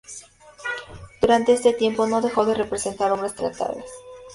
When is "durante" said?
1.21-1.53